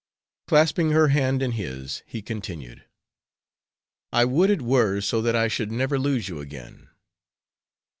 [0.47, 2.85] Clasping her hand in his, he continued,
[4.11, 6.89] "I would it were so that I should never lose you again!